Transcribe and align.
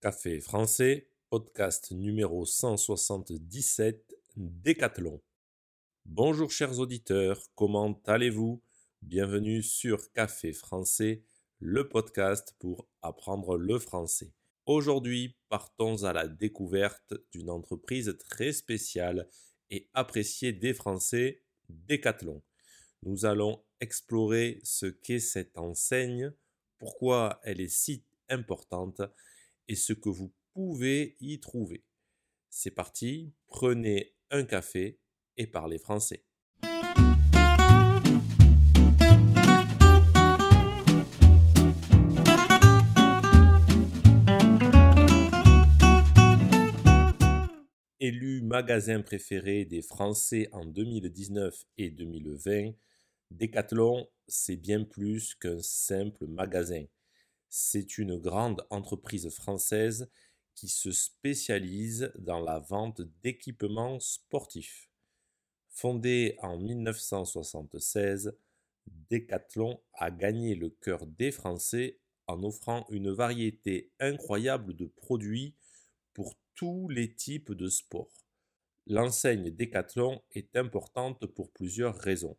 Café 0.00 0.38
français, 0.38 1.10
podcast 1.28 1.90
numéro 1.90 2.46
177, 2.46 4.14
Décathlon. 4.36 5.20
Bonjour 6.04 6.52
chers 6.52 6.78
auditeurs, 6.78 7.42
comment 7.56 8.00
allez-vous? 8.06 8.62
Bienvenue 9.02 9.60
sur 9.60 10.12
Café 10.12 10.52
français, 10.52 11.24
le 11.58 11.88
podcast 11.88 12.54
pour 12.60 12.88
apprendre 13.02 13.56
le 13.56 13.76
français. 13.80 14.32
Aujourd'hui, 14.66 15.36
partons 15.48 16.04
à 16.04 16.12
la 16.12 16.28
découverte 16.28 17.14
d'une 17.32 17.50
entreprise 17.50 18.16
très 18.20 18.52
spéciale 18.52 19.28
et 19.70 19.90
appréciée 19.94 20.52
des 20.52 20.74
Français, 20.74 21.42
Décathlon. 21.68 22.40
Nous 23.02 23.26
allons 23.26 23.64
explorer 23.80 24.60
ce 24.62 24.86
qu'est 24.86 25.18
cette 25.18 25.58
enseigne, 25.58 26.32
pourquoi 26.78 27.40
elle 27.42 27.60
est 27.60 27.66
si 27.66 28.04
importante 28.28 29.02
et 29.68 29.76
ce 29.76 29.92
que 29.92 30.08
vous 30.08 30.32
pouvez 30.54 31.16
y 31.20 31.38
trouver. 31.40 31.84
C'est 32.50 32.70
parti, 32.70 33.34
prenez 33.46 34.14
un 34.30 34.44
café 34.44 34.98
et 35.36 35.46
parlez 35.46 35.78
français. 35.78 36.24
Élu 48.00 48.42
magasin 48.42 49.02
préféré 49.02 49.64
des 49.64 49.82
Français 49.82 50.48
en 50.52 50.64
2019 50.64 51.64
et 51.76 51.90
2020, 51.90 52.72
Decathlon, 53.30 54.08
c'est 54.26 54.56
bien 54.56 54.84
plus 54.84 55.34
qu'un 55.34 55.60
simple 55.60 56.26
magasin. 56.26 56.84
C'est 57.48 57.98
une 57.98 58.18
grande 58.18 58.66
entreprise 58.70 59.28
française 59.30 60.10
qui 60.54 60.68
se 60.68 60.92
spécialise 60.92 62.12
dans 62.18 62.40
la 62.40 62.58
vente 62.58 63.00
d'équipements 63.22 64.00
sportifs. 64.00 64.90
Fondée 65.70 66.36
en 66.42 66.58
1976, 66.58 68.36
Decathlon 69.10 69.80
a 69.94 70.10
gagné 70.10 70.54
le 70.54 70.70
cœur 70.70 71.06
des 71.06 71.30
Français 71.30 71.98
en 72.26 72.42
offrant 72.42 72.86
une 72.90 73.10
variété 73.10 73.92
incroyable 74.00 74.74
de 74.74 74.86
produits 74.86 75.54
pour 76.12 76.34
tous 76.54 76.88
les 76.88 77.14
types 77.14 77.52
de 77.52 77.68
sports. 77.68 78.26
L'enseigne 78.86 79.50
Decathlon 79.50 80.20
est 80.32 80.56
importante 80.56 81.26
pour 81.26 81.50
plusieurs 81.52 81.96
raisons. 81.96 82.36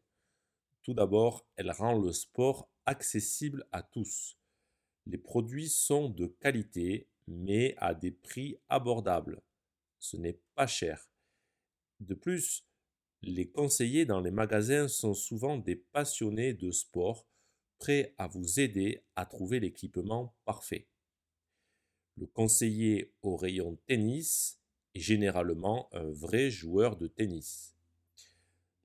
Tout 0.83 0.93
d'abord, 0.93 1.45
elle 1.55 1.71
rend 1.71 1.97
le 1.97 2.11
sport 2.11 2.69
accessible 2.85 3.65
à 3.71 3.83
tous. 3.83 4.38
Les 5.09 5.17
produits 5.17 5.69
sont 5.69 6.07
de 6.07 6.27
qualité, 6.27 7.07
mais 7.25 7.73
à 7.77 7.95
des 7.95 8.11
prix 8.11 8.59
abordables. 8.69 9.41
Ce 9.97 10.17
n'est 10.17 10.39
pas 10.53 10.67
cher. 10.67 11.09
De 11.99 12.13
plus, 12.13 12.67
les 13.23 13.49
conseillers 13.49 14.05
dans 14.05 14.19
les 14.19 14.29
magasins 14.29 14.87
sont 14.87 15.15
souvent 15.15 15.57
des 15.57 15.75
passionnés 15.75 16.53
de 16.53 16.69
sport, 16.69 17.25
prêts 17.79 18.13
à 18.19 18.27
vous 18.27 18.59
aider 18.59 19.03
à 19.15 19.25
trouver 19.25 19.59
l'équipement 19.59 20.35
parfait. 20.45 20.87
Le 22.15 22.27
conseiller 22.27 23.11
au 23.23 23.35
rayon 23.35 23.79
tennis 23.87 24.59
est 24.93 24.99
généralement 24.99 25.89
un 25.91 26.11
vrai 26.11 26.51
joueur 26.51 26.97
de 26.97 27.07
tennis. 27.07 27.75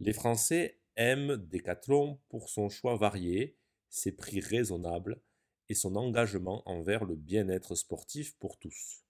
Les 0.00 0.14
Français 0.14 0.80
aiment 0.96 1.36
Decathlon 1.36 2.18
pour 2.30 2.48
son 2.48 2.70
choix 2.70 2.96
varié, 2.96 3.58
ses 3.90 4.12
prix 4.12 4.40
raisonnables 4.40 5.20
et 5.68 5.74
son 5.74 5.96
engagement 5.96 6.62
envers 6.68 7.04
le 7.04 7.14
bien-être 7.14 7.74
sportif 7.74 8.36
pour 8.38 8.58
tous. 8.58 9.04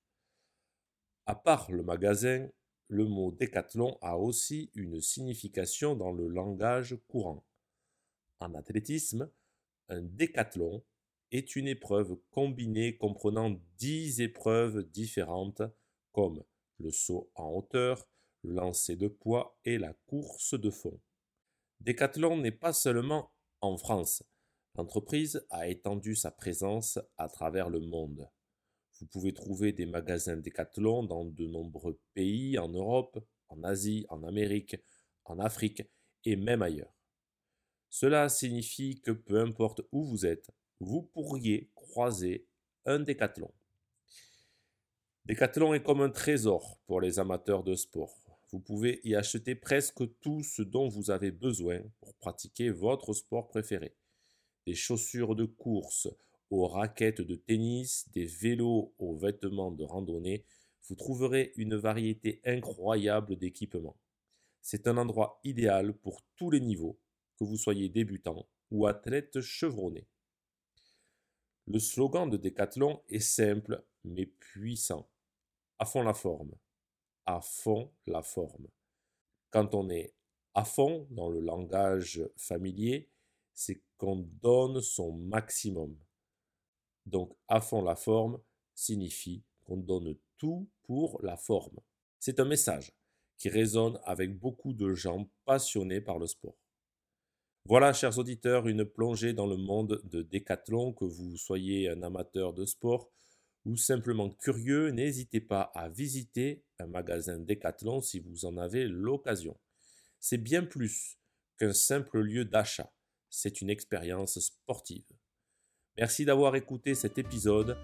À 1.27 1.35
part 1.35 1.71
le 1.73 1.83
magasin, 1.83 2.49
le 2.89 3.07
mot 3.07 3.33
décathlon 3.33 3.99
a 4.03 4.19
aussi 4.19 4.71
une 4.75 5.01
signification 5.01 5.97
dans 5.97 6.13
le 6.13 6.29
langage 6.29 6.97
courant. 7.09 7.45
En 8.41 8.55
athlétisme, 8.55 9.31
un 9.89 10.03
décathlon 10.03 10.85
est 11.33 11.57
une 11.57 11.67
épreuve 11.67 12.17
combinée 12.31 12.97
comprenant 12.97 13.59
dix 13.79 14.21
épreuves 14.21 14.83
différentes 14.91 15.63
comme 16.13 16.45
le 16.79 16.91
saut 16.91 17.31
en 17.35 17.51
hauteur, 17.51 18.07
le 18.43 18.55
lancer 18.55 18.97
de 18.97 19.09
poids 19.09 19.59
et 19.65 19.79
la 19.79 19.95
course 20.07 20.55
de 20.55 20.71
fond. 20.71 21.01
Décathlon 21.81 22.37
n'est 22.37 22.53
pas 22.53 22.73
seulement 22.73 23.33
en 23.61 23.77
France, 23.77 24.23
L'entreprise 24.77 25.47
a 25.51 25.69
étendu 25.69 26.17
sa 26.17 26.33
présence 26.33 26.99
à 27.17 27.29
travers 27.29 27.71
le 27.71 27.79
monde. 27.79 28.29
Vous 28.99 29.07
pouvez 29.07 29.33
trouver 29.33 29.73
des 29.73 29.87
magasins 29.87 30.37
Decathlon 30.37 31.05
dans 31.05 31.25
de 31.25 31.47
nombreux 31.47 32.01
pays 32.13 32.59
en 32.59 32.69
Europe, 32.69 33.25
en 33.49 33.63
Asie, 33.63 34.05
en 34.09 34.25
Amérique, 34.25 34.77
en 35.27 35.39
Afrique 35.39 35.85
et 36.25 36.35
même 36.35 36.61
ailleurs. 36.61 36.93
Cela 37.89 38.29
signifie 38.29 39.01
que 39.01 39.13
peu 39.13 39.41
importe 39.41 39.83
où 39.93 40.05
vous 40.05 40.27
êtes, 40.27 40.51
vous 40.81 41.03
pourriez 41.03 41.71
croiser 41.77 42.49
un 42.85 42.99
Decathlon. 42.99 43.53
Decathlon 45.25 45.75
est 45.75 45.85
comme 45.85 46.01
un 46.01 46.11
trésor 46.11 46.81
pour 46.89 47.01
les 47.01 47.21
amateurs 47.21 47.63
de 47.63 47.77
sport. 47.77 48.17
Vous 48.51 48.59
pouvez 48.59 49.01
y 49.05 49.15
acheter 49.15 49.55
presque 49.55 50.03
tout 50.21 50.43
ce 50.43 50.63
dont 50.63 50.89
vous 50.89 51.13
avez 51.13 51.31
besoin 51.31 51.81
pour 52.01 52.15
pratiquer 52.17 52.71
votre 52.71 53.13
sport 53.13 53.47
préféré 53.47 53.95
des 54.67 54.75
chaussures 54.75 55.35
de 55.35 55.45
course 55.45 56.09
aux 56.51 56.67
raquettes 56.67 57.21
de 57.21 57.35
tennis, 57.35 58.09
des 58.13 58.27
vélos 58.27 58.95
aux 58.99 59.17
vêtements 59.17 59.73
de 59.73 59.85
randonnée, 59.85 60.45
vous 60.89 60.95
trouverez 60.95 61.53
une 61.57 61.77
variété 61.77 62.41
incroyable 62.45 63.37
d'équipements. 63.37 63.99
C'est 64.61 64.87
un 64.87 64.97
endroit 64.97 65.41
idéal 65.45 65.95
pour 65.95 66.23
tous 66.37 66.51
les 66.51 66.61
niveaux, 66.61 66.99
que 67.39 67.45
vous 67.45 67.57
soyez 67.57 67.89
débutant 67.89 68.47
ou 68.71 68.87
athlète 68.87 69.41
chevronné. 69.41 70.07
Le 71.67 71.79
slogan 71.79 72.29
de 72.29 72.37
Decathlon 72.37 73.01
est 73.09 73.21
simple 73.21 73.85
mais 74.05 74.27
puissant. 74.27 75.09
À 75.79 75.87
fond 75.87 76.03
la 76.03 76.15
forme. 76.15 76.55
À 77.27 77.41
fond 77.41 77.91
la 78.07 78.23
forme. 78.23 78.69
Quand 79.51 79.75
on 79.75 79.89
est 79.89 80.15
à 80.53 80.65
fond 80.65 81.07
dans 81.11 81.31
le 81.31 81.41
langage 81.41 82.23
familier, 82.37 83.11
c'est 83.55 83.83
qu'on 83.97 84.29
donne 84.43 84.81
son 84.81 85.13
maximum. 85.13 85.97
Donc 87.07 87.37
à 87.49 87.61
fond 87.61 87.83
la 87.83 87.97
forme 87.97 88.41
signifie 88.75 89.45
qu'on 89.65 89.77
donne 89.77 90.17
tout 90.39 90.69
pour 90.83 91.23
la 91.23 91.37
forme. 91.37 91.79
C'est 92.19 92.41
un 92.41 92.45
message 92.45 92.93
qui 93.39 93.49
résonne 93.49 93.99
avec 94.05 94.39
beaucoup 94.39 94.73
de 94.73 94.93
gens 94.93 95.31
passionnés 95.45 96.01
par 96.01 96.19
le 96.19 96.27
sport. 96.27 96.57
Voilà, 97.67 97.95
chers 97.95 98.19
auditeurs, 98.19 98.69
une 98.69 98.85
plongée 98.85 99.33
dans 99.33 99.47
le 99.47 99.57
monde 99.57 100.03
de 100.05 100.21
Décathlon, 100.21 100.93
que 100.93 101.07
vous 101.07 101.37
soyez 101.37 101.89
un 101.89 102.03
amateur 102.03 102.53
de 102.53 102.67
sport 102.67 103.11
ou 103.65 103.77
simplement 103.77 104.29
curieux, 104.29 104.91
n'hésitez 104.91 105.41
pas 105.41 105.63
à 105.75 105.89
visiter 105.89 106.63
un 106.79 106.87
magasin 106.87 107.39
Décathlon 107.39 108.03
si 108.03 108.21
vous 108.21 108.45
en 108.45 108.59
avez 108.59 108.85
l'occasion. 108.85 109.59
C'est 110.21 110.39
bien 110.39 110.63
plus 110.63 111.19
qu'un 111.59 111.73
simple 111.73 112.21
lieu 112.21 112.45
d'achat 112.45 112.93
c'est 113.35 113.61
une 113.61 113.71
expérience 113.71 114.39
sportive. 114.39 115.05
Merci 115.97 116.25
d'avoir 116.25 116.57
écouté 116.57 116.95
cet 116.95 117.19
épisode. 117.19 117.77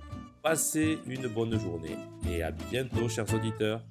Passez 0.43 0.99
une 1.06 1.28
bonne 1.28 1.59
journée 1.59 1.97
et 2.28 2.43
à 2.43 2.50
bientôt 2.50 3.09
chers 3.09 3.33
auditeurs. 3.34 3.84